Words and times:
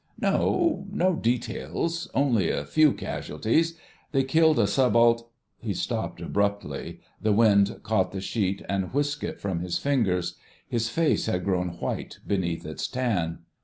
"No—no 0.19 1.15
details; 1.17 2.09
only 2.15 2.49
a 2.49 2.65
few 2.65 2.91
casualties; 2.91 3.77
they 4.11 4.23
killed 4.23 4.57
a 4.57 4.65
Subalt—" 4.65 5.29
he 5.59 5.75
stopped 5.75 6.19
abruptly; 6.21 7.01
the 7.21 7.31
wind 7.31 7.81
caught 7.83 8.11
the 8.11 8.19
sheet 8.19 8.63
and 8.67 8.91
whisked 8.95 9.23
it 9.23 9.39
from 9.39 9.59
his 9.59 9.77
fingers. 9.77 10.37
His 10.67 10.89
face 10.89 11.27
had 11.27 11.43
grown 11.45 11.77
white 11.79 12.17
beneath 12.25 12.65
its 12.65 12.87
tan. 12.87 13.43